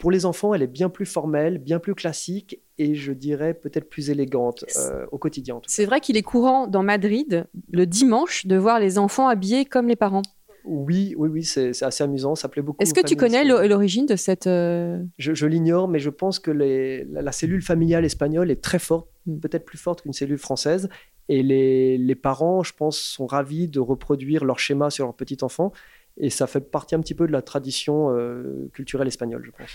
[0.00, 3.88] Pour les enfants, elle est bien plus formelle, bien plus classique et je dirais peut-être
[3.88, 5.60] plus élégante euh, au quotidien.
[5.66, 9.88] C'est vrai qu'il est courant dans Madrid le dimanche de voir les enfants habillés comme
[9.88, 10.22] les parents.
[10.64, 12.34] Oui, oui, oui, c'est assez amusant.
[12.34, 12.82] Ça plaît beaucoup.
[12.82, 17.32] Est-ce que tu connais l'origine de cette euh, Je, l'ignore, mais je pense que la,
[17.32, 19.38] cellule familiale espagnole est très forte, hmm.
[19.40, 20.88] peut-être plus forte qu'une cellule française.
[21.28, 25.38] Et les, les, parents, je pense, sont ravis de reproduire leur schéma sur leur petit
[25.42, 25.72] enfant.
[26.20, 29.70] Et ça fait partie un petit peu de la tradition euh, culturelle espagnole, je pense.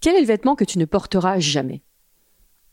[0.00, 1.82] Quel est le vêtement que tu ne porteras jamais?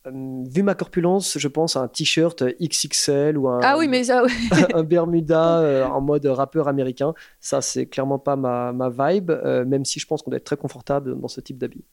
[0.08, 4.06] Euh, vu ma corpulence, je pense à un t-shirt XXL ou un, ah oui, mais
[4.06, 4.24] ça,
[4.74, 7.14] un Bermuda euh, en mode rappeur américain.
[7.40, 10.46] Ça, c'est clairement pas ma, ma vibe, euh, même si je pense qu'on doit être
[10.46, 11.84] très confortable dans ce type d'habit.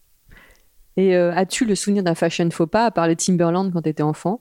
[0.96, 4.04] Et as-tu le souvenir d'un fashion faux pas, à part les Timberland quand tu étais
[4.04, 4.40] enfant?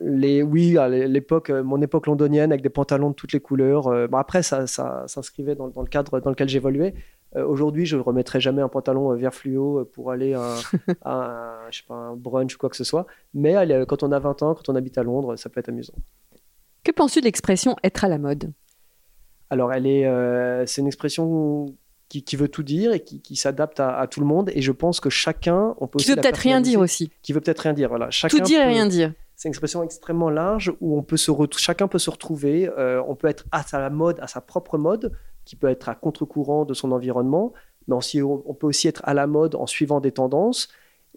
[0.00, 3.84] Les, oui, à l'époque, mon époque londonienne avec des pantalons de toutes les couleurs.
[4.08, 6.94] bon, après, ça, ça s'inscrivait dans, dans, le cadre dans lequel j'évoluais.
[7.36, 10.56] Euh, aujourd'hui, je ne remettrai jamais un pantalon euh, vert fluo euh, pour aller à,
[11.04, 13.06] un, je sais pas, un brunch ou quoi que ce soit.
[13.34, 13.54] Mais
[13.86, 15.94] quand on a 20 ans, quand on habite à Londres, ça peut être amusant.
[16.82, 18.52] Que penses-tu de l'expression être à la mode?
[19.50, 21.74] Alors, elle est, c'est une expression
[22.08, 24.50] qui, veut tout dire et qui, s'adapte à, tout le monde.
[24.54, 27.10] Et je pense que chacun, on peut qui veut peut-être rien dire aussi.
[27.22, 27.88] Qui veut peut-être rien dire.
[27.88, 28.10] Voilà.
[28.10, 29.12] Chacun tout dire et rien dire.
[29.40, 32.68] C'est une expression extrêmement large où on peut se chacun peut se retrouver.
[33.08, 35.12] on peut être à sa mode, à sa propre mode
[35.46, 37.54] qui peut être à contre-courant de son environnement,
[37.88, 40.68] mais on peut aussi être à la mode en suivant des tendances.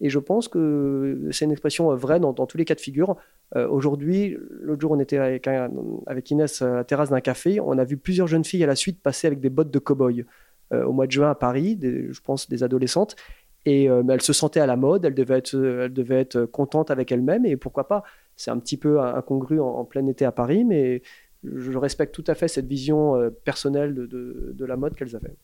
[0.01, 3.17] Et je pense que c'est une expression vraie dans, tous les cas de figure.
[3.55, 7.59] Euh, aujourd'hui, l'autre jour, on était avec, avec, Inès à la terrasse d'un café.
[7.59, 10.25] On a vu plusieurs jeunes filles à la suite passer avec des bottes de cow-boy
[10.73, 13.15] euh, au mois de juin à Paris, je pense des adolescentes.
[13.65, 16.91] Et euh, elles se sentaient à la mode, elles devaient être, elles devaient être contentes
[16.91, 17.45] avec elles-mêmes.
[17.45, 18.03] Et pourquoi pas
[18.35, 21.01] C'est un petit peu incongru en, plein été à Paris, mais
[21.43, 25.35] je respecte tout à fait cette vision euh, personnelle de, la mode qu'elles avaient.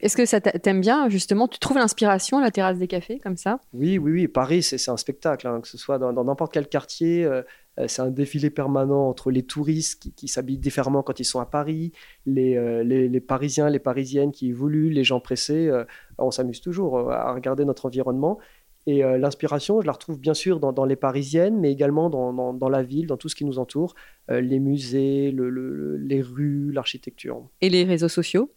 [0.00, 3.36] Est-ce que ça t'aime bien, justement Tu trouves l'inspiration à la terrasse des cafés, comme
[3.36, 3.60] ça?
[3.74, 4.28] Oui, oui, oui.
[4.28, 7.24] Paris, c'est un spectacle, hein, que ce soit dans n'importe quel quartier.
[7.24, 7.42] Euh, euh,
[7.86, 11.92] c'est un défilé permanent entre les touristes qui, s'habillent différemment quand ils sont à Paris,
[12.26, 15.70] les, les, Parisiens, les Parisiennes qui évoluent, les gens pressés.
[16.18, 18.38] on s'amuse toujours à regarder notre environnement.
[18.86, 22.82] Et euh, l'inspiration, je la retrouve bien sûr dans, les Parisiennes, mais également dans, la
[22.82, 23.94] ville, dans tout ce qui nous entoure,
[24.30, 27.48] euh, les musées, les rues, l'architecture.
[27.60, 28.50] Et les réseaux sociaux?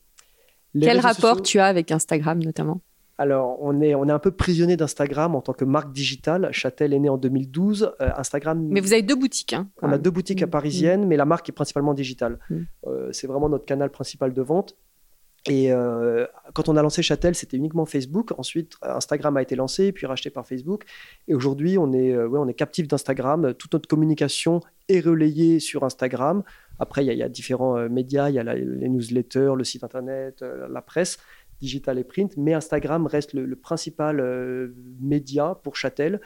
[0.79, 2.81] Quel rapport tu as avec Instagram notamment?
[3.17, 6.49] Alors, on est, on est un peu prisonnier d'Instagram en tant que marque digitale.
[6.51, 7.93] Châtel est né en 2012.
[8.01, 8.67] Euh, Instagram.
[8.69, 9.53] Mais vous avez deux boutiques.
[9.53, 10.49] Hein, on a deux boutiques à mm.
[10.49, 12.39] parisiennes, mais la marque est principalement digitale.
[12.49, 12.63] Mm.
[13.11, 14.75] c'est vraiment notre canal principal de vente.
[15.47, 18.31] Et euh, quand on a lancé Châtel, c'était uniquement Facebook.
[18.39, 20.85] Ensuite, Instagram a été lancé, puis racheté par Facebook.
[21.27, 23.53] Et aujourd'hui, on est, euh, ouais, on est captif d'Instagram.
[23.53, 26.43] Toute notre communication est relayée sur Instagram.
[26.79, 28.29] Après, il y, a différents euh, médias.
[28.29, 31.19] Il y a les newsletters, le site internet, la presse,
[31.61, 32.35] digital et print.
[32.37, 36.21] Mais Instagram reste le, principal média pour Châtel.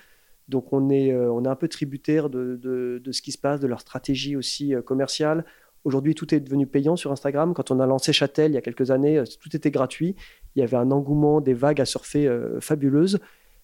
[0.48, 3.60] Donc, on est, on est un peu tributaire de, de, de, ce qui se passe,
[3.60, 5.46] de leur stratégie aussi commerciale.
[5.86, 7.54] Aujourd'hui, tout est devenu payant sur Instagram.
[7.54, 10.16] Quand on a lancé Châtel il y a quelques années, euh, tout était gratuit.
[10.56, 13.20] Il y avait un engouement, des vagues à surfer euh, fabuleuses.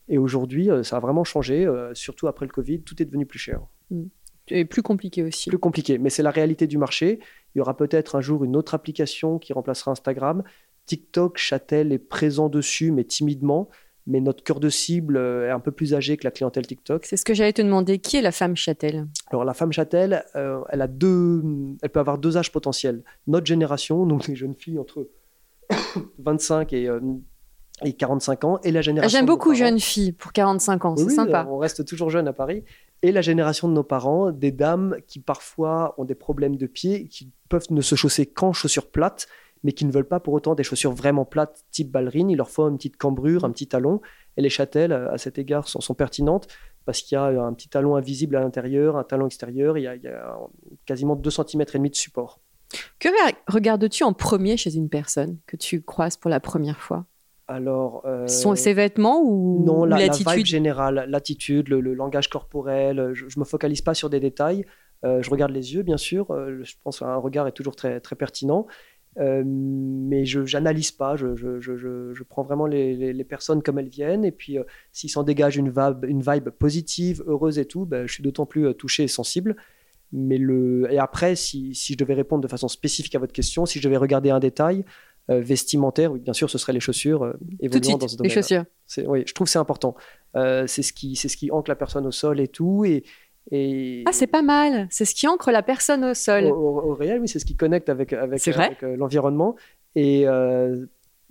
[0.08, 2.82] Et aujourd'hui, euh, ça a vraiment changé, surtout après le Covid.
[2.82, 3.62] Tout est devenu plus cher.
[3.90, 4.06] Mm.
[4.50, 5.50] Et plus compliqué aussi.
[5.50, 7.20] Plus compliqué, mais c'est la réalité du marché.
[7.54, 10.44] Il y aura peut-être un jour une autre application qui remplacera Instagram.
[10.86, 13.70] TikTok, Châtel est présent dessus, mais timidement
[14.08, 17.06] mais notre cœur de cible euh, est un peu plus âgé que la clientèle TikTok.
[17.06, 18.00] C'est ce que j'allais te demander.
[18.00, 21.44] Qui est la femme Châtel Alors la femme Châtel, euh, elle a deux,
[21.82, 23.04] elle peut avoir deux âges potentiels.
[23.28, 25.10] Notre génération, donc les jeunes filles entre
[26.20, 27.00] 25 et, euh,
[27.84, 29.18] et 45 ans, et la génération.
[29.18, 31.48] J'aime beaucoup jeunes filles pour 45 ans, c'est sympa.
[31.50, 32.64] On reste toujours jeune à Paris.
[33.02, 37.08] Et la génération de nos parents, des dames qui parfois ont des problèmes de pied,
[37.08, 39.28] qui peuvent ne se chausser qu'en chaussures plates
[39.66, 42.30] mais qui ne veulent pas pour autant des chaussures vraiment plates type ballerine.
[42.30, 44.00] Il leur faut une petite cambrure, un petit talon.
[44.38, 46.48] Et les châtelles, à cet égard, sont, pertinentes
[46.86, 49.76] parce qu'il y a un petit talon invisible à l'intérieur, un talon extérieur.
[49.80, 50.38] Il y a,
[50.86, 52.40] quasiment 2 cm et demi de support.
[53.00, 53.10] Que
[53.48, 57.06] regardes-tu en premier chez une personne que tu croises pour la première fois?
[57.48, 63.14] Alors, euh, sont ses vêtements ou non la, vibe générale, l'attitude, le, langage corporel.
[63.14, 64.66] Je, ne me focalise pas sur des détails.
[65.04, 66.32] Euh, je regarde les yeux, bien sûr.
[66.32, 68.66] Euh, je pense qu'un regard est toujours très très pertinent.
[69.18, 71.78] Euh, mais je n'analyse pas, je, je, je,
[72.14, 75.56] je, prends vraiment les, les, personnes comme elles viennent, et puis euh, s'il s'en dégage
[75.56, 79.04] une vibe, une vibe positive, heureuse et tout, ben, je suis d'autant plus euh, touché
[79.04, 79.56] et sensible.
[80.12, 80.88] Mais le...
[80.92, 83.88] Et après, si, si, je devais répondre de façon spécifique à votre question, si je
[83.88, 84.86] devais regarder un détail
[85.28, 88.30] vestimentaire, oui, bien sûr, ce serait les chaussures évoluant dans ce domaine.
[88.30, 88.64] Les chaussures.
[89.08, 89.96] Oui, je trouve que c'est important.
[90.36, 92.86] c'est ce, qui, ce qui ancre la personne au sol et tout.
[92.86, 93.04] Et,
[93.52, 94.88] ah, c'est pas mal.
[94.90, 96.46] C'est ce qui ancre la personne au sol.
[96.46, 99.56] Au, réel, oui, c'est ce qui connecte avec, avec, euh, l'environnement.
[99.96, 100.86] Et euh,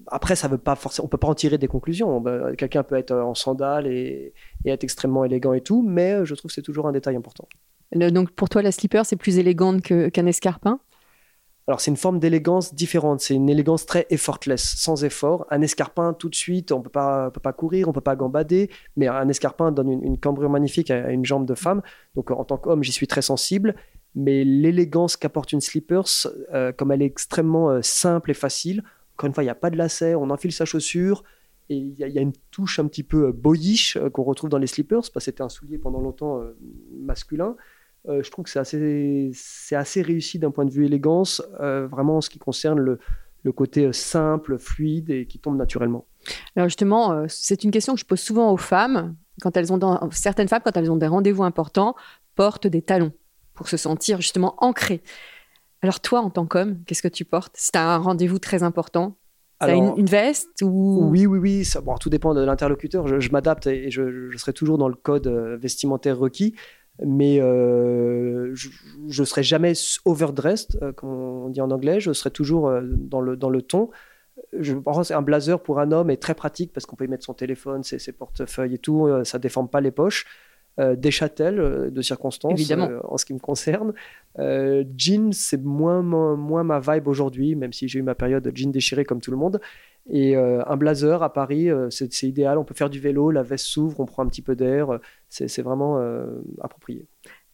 [0.07, 2.20] après, ça veut pas forcément, on peut pas en tirer des conclusions.
[2.20, 4.33] Bah, quelqu'un peut être en sandales et,
[4.64, 7.48] être extrêmement élégant et tout, mais euh, je trouve que c'est toujours un détail important.
[7.92, 10.79] donc pour toi, la slipper, c'est plus élégante qu'un escarpin?
[11.66, 15.46] Alors c'est une forme d'élégance différente, c'est une élégance très effortless, sans effort.
[15.50, 18.70] Un escarpin, tout de suite, on ne peut pas courir, on ne peut pas gambader,
[18.96, 21.81] mais un escarpin donne une, cambrure magnifique à, une jambe de femme.
[22.16, 23.74] Donc en tant qu'homme, j'y suis très sensible.
[24.14, 29.27] Mais l'élégance qu'apporte une slippers, euh, comme elle est extrêmement euh, simple et facile, encore
[29.29, 31.24] une fois, il n'y a pas de lacet, on enfile sa chaussure,
[31.70, 34.98] Et il y, a une touche un petit peu boyish qu'on retrouve dans les slippers,
[34.98, 36.42] parce que c'était un soulier pendant longtemps
[37.00, 37.57] masculin.
[38.07, 38.59] Je trouve que c'est
[39.77, 42.99] assez, réussi d'un point de vue élégance, vraiment en ce qui concerne le,
[43.43, 46.07] le côté simple, fluide et qui tombe naturellement.
[46.57, 50.11] Alors justement, c'est une question que je pose souvent aux femmes quand elles ont dans,
[50.11, 51.95] certaines femmes quand elles ont des rendez-vous importants
[52.35, 53.12] portent des talons
[53.55, 55.03] pour se sentir justement ancrées.
[55.83, 57.55] Alors toi, en tant qu'homme, qu'est-ce que tu portes?
[57.55, 59.17] C'est un rendez-vous très important
[59.61, 61.64] T'as une, une, veste ou Oui, oui, oui.
[61.64, 63.21] Ça, bon, tout dépend de l'interlocuteur.
[63.21, 66.55] Je, m'adapte et je, serai toujours dans le code euh, vestimentaire requis.
[67.03, 68.71] Mais euh, je
[69.21, 69.73] ne serai jamais
[70.05, 72.01] overdressed, euh, comme on dit en anglais.
[72.01, 73.91] Je serai toujours dans, le, dans le ton.
[74.53, 77.25] Je pense un blazer pour un homme est très pratique parce qu'on peut y mettre
[77.25, 79.09] son téléphone, ses, ses portefeuilles et tout.
[79.25, 80.27] Ça ne déforme pas les poches.
[80.81, 83.93] Euh, des châtels euh, de circonstances euh, en ce qui me concerne.
[84.37, 89.05] jean, c'est moins, moins, ma vibe aujourd'hui, même si j'ai eu ma période jean déchiré
[89.05, 89.61] comme tout le monde.
[90.11, 92.59] Et un blazer à Paris, c'est idéal.
[92.59, 94.99] On peut faire du vélo, la veste s'ouvre, on prend un petit peu d'air.
[95.31, 95.99] C'est vraiment
[96.61, 97.07] approprié.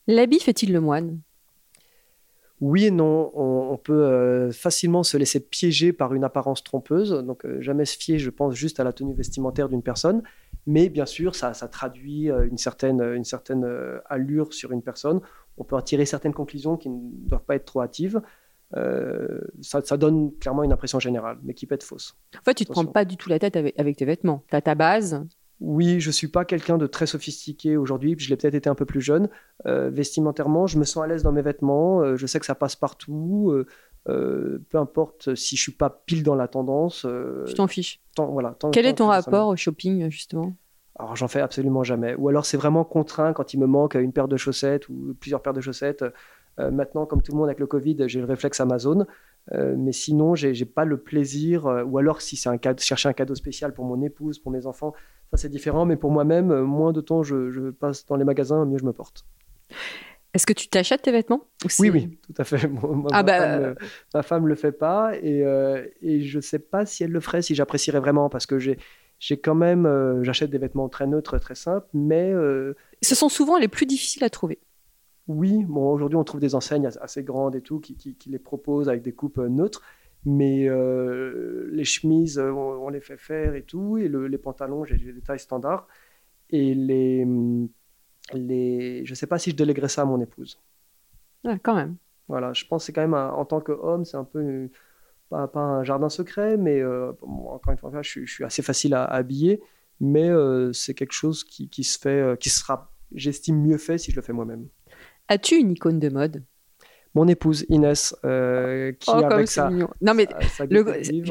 [0.09, 1.21] L'habit fait-il le moine?
[2.61, 7.85] Oui et non, on, peut facilement se laisser piéger par une apparence trompeuse, donc jamais
[7.87, 10.23] se fier, je pense, juste à la tenue vestimentaire d'une personne.
[10.67, 15.21] Mais bien sûr, ça, traduit euh, une certaine, une certaine euh, allure sur une personne.
[15.59, 18.21] On peut en tirer certaines conclusions qui ne doivent pas être trop hâtives.
[18.77, 22.17] Euh, ça, donne clairement une impression générale, mais qui peut être fausse.
[22.39, 24.45] En fait, tu ne te prends pas du tout la tête avec, tes vêtements.
[24.49, 25.27] Tu as ta base.
[25.61, 28.17] Oui, je ne suis pas quelqu'un de très sophistiqué aujourd'hui.
[28.19, 29.29] Je l'ai peut-être été un peu plus jeune.
[29.65, 32.17] vestimentairement, je me sens à l'aise dans mes vêtements.
[32.17, 33.55] je sais que ça passe partout.
[34.07, 37.03] peu importe si je suis pas pile dans la tendance.
[37.05, 38.01] je t'en fiche.
[38.17, 40.55] voilà, Quel est ton rapport au shopping, justement?
[41.01, 42.15] Alors j'en fais absolument jamais.
[42.17, 45.41] Ou alors c'est vraiment contraint quand il me manque une paire de chaussettes ou plusieurs
[45.41, 46.05] paires de chaussettes.
[46.59, 49.07] Euh, maintenant, comme tout le monde avec le Covid, j'ai le réflexe Amazon.
[49.53, 51.67] Euh, mais sinon, j'ai n'ai pas le plaisir.
[51.67, 54.53] Euh, ou alors si c'est un cadeau, chercher un cadeau spécial pour mon épouse, pour
[54.53, 54.93] mes enfants,
[55.31, 55.87] ça c'est différent.
[55.87, 59.25] Mais pour moi-même, moins de temps je, passe dans les magasins, mieux je me porte.
[60.33, 61.43] Est-ce que tu t'achètes tes vêtements
[61.81, 62.61] Oui, oui, tout à fait.
[63.11, 63.41] ah ma, bah...
[63.41, 63.75] femme,
[64.15, 65.41] ma femme le fait pas et,
[66.03, 68.79] et je ne sais pas si elle le ferait, si j'apprécierais vraiment parce que j'ai
[69.21, 72.33] j'ai quand même, euh, j'achète des vêtements très neutres, très simples, mais...
[72.33, 74.59] Euh, Ce sont souvent les plus difficiles à trouver.
[75.33, 78.89] Oui, bon, aujourd'hui on trouve des enseignes assez grandes et tout qui, qui, les proposent
[78.89, 79.83] avec des coupes euh, neutres,
[80.25, 80.69] mais
[81.73, 85.87] les chemises, on, les fait faire et tout, et les pantalons, j'ai des tailles standards,
[86.51, 87.27] et les,
[88.33, 90.61] les, je ne sais pas si je déléguerais ça à mon épouse.
[91.45, 91.97] Ah, quand même.
[92.29, 94.69] Voilà, je pense que c'est quand même, en tant qu'homme, c'est un peu
[95.31, 99.61] pas, un jardin secret, mais euh, encore une fois, je, suis assez facile à, habiller,
[100.01, 103.99] mais euh, c'est quelque chose qui, qui, se fait, euh, qui sera, j'estime, mieux fait
[103.99, 104.67] si je le fais moi-même.
[105.31, 106.43] As-tu une icône de mode?
[107.15, 109.71] Mon épouse Inès, euh, qui oh, avec ça.
[109.71, 110.29] Non mais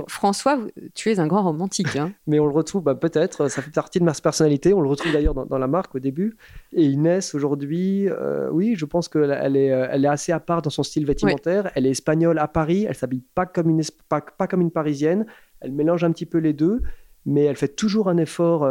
[0.07, 0.57] François,
[0.93, 1.97] tu es un grand romantique.
[1.97, 2.13] Hein.
[2.27, 4.73] mais on le retrouve bah, peut-être, ça fait partie de ma personnalité.
[4.73, 6.37] On le retrouve d'ailleurs dans, la marque au début.
[6.71, 10.61] Et Inès aujourd'hui, euh, oui, je pense qu'elle est, euh, elle est assez à part
[10.61, 11.69] dans son style vestimentaire.
[11.75, 12.85] Elle est espagnole à Paris.
[12.87, 15.25] Elle s'habille pas comme une pas, pas, comme une parisienne.
[15.59, 16.81] Elle mélange un petit peu les deux,
[17.25, 18.65] mais elle fait toujours un effort.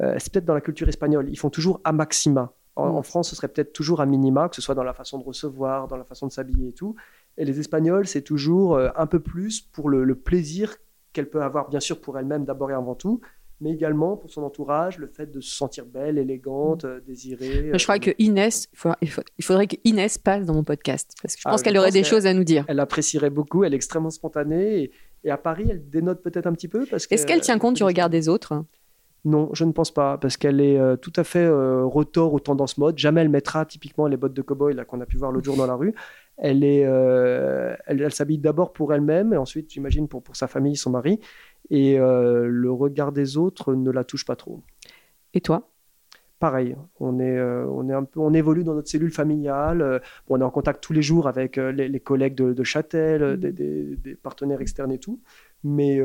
[0.00, 1.28] c'est peut-être dans la culture espagnole.
[1.28, 2.54] Ils font toujours à maxima.
[2.78, 5.24] En, France, ce serait peut-être toujours un minima, que ce soit dans la façon de
[5.24, 6.94] recevoir, dans la façon de s'habiller et tout.
[7.36, 10.76] Et les Espagnols, c'est toujours euh, un peu plus pour le, plaisir
[11.12, 13.20] qu'elle peut avoir, bien sûr, pour elle-même d'abord et avant tout,
[13.60, 17.72] mais également pour son entourage, le fait de se sentir belle, élégante, euh, désirée.
[17.74, 18.68] Je crois euh, que Inès,
[19.02, 21.90] il faudrait que Inès passe dans mon podcast, parce que je ah, pense qu'elle aurait
[21.90, 22.64] des choses à nous dire.
[22.68, 24.92] Elle apprécierait beaucoup, elle est extrêmement spontanée, et,
[25.24, 26.86] et à Paris, elle dénote peut-être un petit peu.
[26.92, 28.64] Est-ce qu'elle tient compte du regard des autres?
[29.28, 32.40] Non, je ne pense pas, parce qu'elle est euh, tout à fait euh, retort aux
[32.40, 32.96] tendances mode.
[32.98, 35.66] Jamais elle mettra typiquement les bottes de cow-boy qu'on a pu voir l'autre jour dans
[35.66, 35.94] la rue.
[36.38, 40.76] Elle est, euh, elle, s'habille d'abord pour elle-même, et ensuite, j'imagine, pour, pour sa famille,
[40.76, 41.20] son mari.
[41.68, 44.62] Et le regard des autres ne la touche pas trop.
[45.34, 45.68] Et toi?
[46.38, 50.00] Pareil, on, est, on, est un peu, on évolue dans notre cellule familiale.
[50.28, 53.36] on est en contact tous les jours avec les, collègues de, de Châtel, mmh.
[53.36, 55.20] des, des, partenaires externes et tout.
[55.64, 56.00] Mais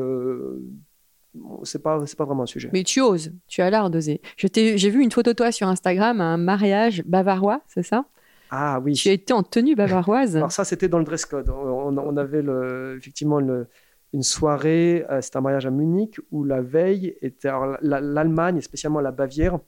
[1.64, 2.70] c'est pas c'est pas vraiment un sujet.
[2.72, 4.20] Mais tu oses, tu as l'art d'oser.
[4.36, 8.04] J'ai vu une photo de toi sur Instagram à un mariage bavarois, c'est ça?
[8.50, 8.94] Ah oui.
[8.94, 10.36] Tu été en tenue bavaroise.
[10.36, 11.50] Alors ça c'était dans le dress code.
[11.50, 17.16] On, avait le, effectivement une soirée, euh, c'était un mariage à Munich où la veille
[17.20, 17.50] était
[17.82, 19.58] l'Allemagne et spécialement la Bavière,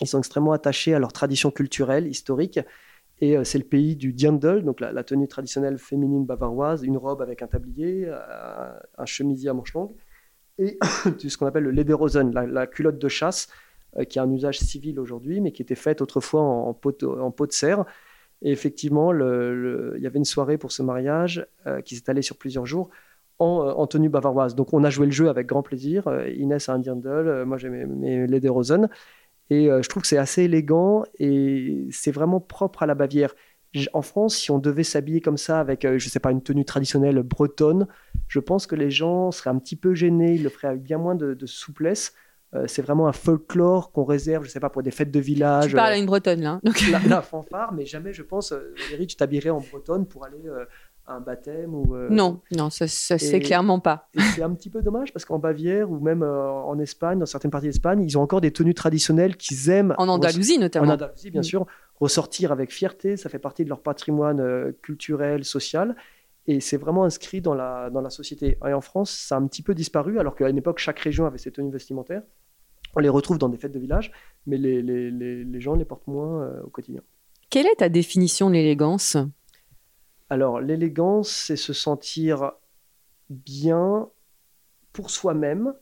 [0.00, 2.58] ils sont extrêmement attachés à leur tradition culturelle historique.
[3.20, 7.22] Et euh, c'est le pays du Dirndl, donc la, tenue traditionnelle féminine bavaroise, une robe
[7.22, 9.94] avec un tablier, euh, un chemisier à manches longues
[10.58, 10.78] et
[11.28, 13.48] ce qu'on appelle le Lederhosen, la, culotte de chasse,
[13.96, 17.52] euh, qui a un usage civil aujourd'hui, mais qui était faite autrefois en, peau, de
[17.52, 17.84] serre.
[18.42, 22.36] Et effectivement, il y avait une soirée pour ce mariage euh, qui s'est allée sur
[22.36, 22.90] plusieurs jours.
[23.38, 24.54] en, tenue bavaroise.
[24.54, 26.08] Donc on a joué le jeu avec grand plaisir.
[26.36, 28.26] Inès a un dirndl, moi j'ai mes, mes.
[29.48, 33.34] Et je trouve que c'est assez élégant et c'est vraiment propre à la Bavière
[33.92, 36.64] en France, si on devait s'habiller comme ça avec, je je sais pas, une tenue
[36.64, 37.86] traditionnelle bretonne,
[38.28, 40.98] je pense que les gens seraient un petit peu gênés, ils le feraient avec bien
[40.98, 42.12] moins de souplesse.
[42.54, 45.70] Euh, c'est vraiment un folklore qu'on réserve, je sais pas, pour des fêtes de village.
[45.70, 46.60] Tu parles à une bretonne, là.
[46.62, 46.80] Donc...
[46.90, 50.64] La, fanfare, mais jamais, je pense, euh, Valérie, tu t'habillerais en bretonne pour aller euh,
[51.08, 51.96] un baptême ou.
[52.10, 54.08] Non, non, ça, ça c'est clairement pas.
[54.34, 57.68] c'est un petit peu dommage parce qu'en Bavière ou même en Espagne, dans certaines parties
[57.68, 59.94] d'Espagne, ils ont encore des tenues traditionnelles qu'ils aiment.
[59.98, 60.90] En Andalousie, notamment.
[60.90, 61.66] En Andalousie, bien sûr.
[62.00, 65.96] Ressortir avec fierté, ça fait partie de leur patrimoine culturel, social
[66.46, 68.58] et c'est vraiment inscrit dans la, dans la société.
[68.66, 71.26] Et en France, ça a un petit peu disparu, alors qu'à une époque, chaque région
[71.26, 72.22] avait ses tenues vestimentaires.
[72.94, 74.12] On les retrouve dans des fêtes de village,
[74.46, 77.02] mais les, les, les, gens les portent moins euh, au quotidien.
[77.50, 79.16] Quelle est ta définition de l'élégance?
[80.28, 82.52] Alors, l'élégance, c'est se sentir
[83.30, 84.08] bien
[84.92, 85.74] pour soi-même,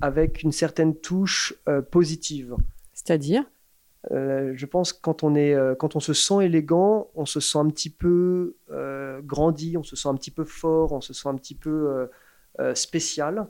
[0.00, 2.56] avec une certaine touche euh, positive.
[2.92, 3.44] C'est-à-dire?
[4.12, 7.58] Euh, je pense que quand on, est, quand on se sent élégant, on se sent
[7.58, 8.56] un petit peu
[9.24, 12.08] grandi, on se sent un petit peu fort, on se sent un petit peu
[12.74, 13.48] spécial.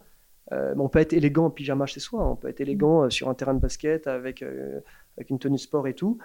[0.52, 3.28] Euh, on peut être élégant en pyjama chez soi, on peut être élégant euh, sur
[3.28, 4.80] un terrain de basket avec, euh,
[5.16, 6.18] avec une tenue sport et tout.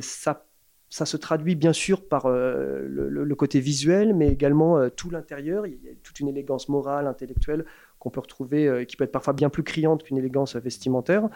[0.00, 0.46] ça,
[0.92, 5.66] ça se traduit bien sûr par le, côté visuel, mais également tout l'intérieur.
[5.66, 7.64] Il y a toute une élégance morale, intellectuelle
[7.98, 11.30] qu'on peut retrouver, qui peut être parfois bien plus criante qu'une élégance vestimentaire.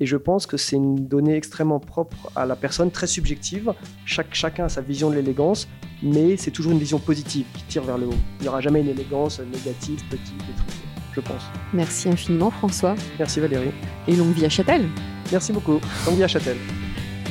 [0.00, 3.72] Et je pense que c'est une donnée extrêmement propre à la personne, très subjective.
[4.04, 5.68] Chaque, chacun a sa vision de l'élégance,
[6.02, 8.20] mais c'est toujours une vision positive qui tire vers le haut.
[8.40, 11.42] Il n'y aura jamais une élégance négative, petite et tout je pense.
[11.72, 12.94] Merci infiniment, François.
[13.18, 13.72] Merci, Valérie.
[14.06, 14.88] Et longue vie à Châtel.
[15.32, 15.80] Merci beaucoup.
[16.06, 16.56] Longue vie à Châtel.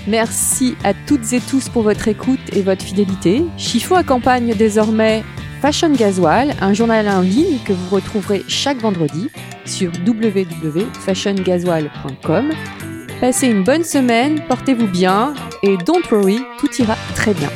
[0.07, 3.43] Merci à toutes et tous pour votre écoute et votre fidélité.
[3.57, 5.23] Chifo accompagne désormais
[5.61, 9.29] Fashion Gasoil, un journal en ligne que vous retrouverez chaque vendredi
[9.65, 12.51] sur www.fashiongasoil.com.
[13.19, 17.49] Passez une bonne semaine, portez-vous bien et don't worry, tout ira très bien.